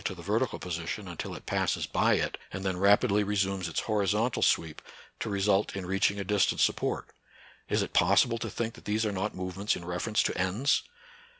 to 0.03 0.15
the 0.15 0.23
vertical 0.23 0.57
position 0.57 1.07
until 1.07 1.35
it 1.35 1.45
passes 1.45 1.85
by 1.85 2.15
it, 2.15 2.35
and 2.51 2.65
then 2.65 2.75
rajDidly 2.75 3.23
resumes 3.23 3.67
its 3.67 3.81
horizontal 3.81 4.41
sweep, 4.41 4.81
to 5.19 5.29
result 5.29 5.75
in 5.75 5.85
reaching 5.85 6.19
a 6.19 6.23
distant 6.23 6.59
suppoi't,— 6.59 7.03
is 7.69 7.83
it 7.83 7.93
pos 7.93 8.25
sible 8.25 8.39
to 8.39 8.49
think 8.49 8.73
that 8.73 8.85
these 8.85 9.05
are 9.05 9.11
not 9.11 9.35
movements 9.35 9.75
in 9.75 9.85
reference 9.85 10.23
to 10.23 10.35
ends 10.35 10.81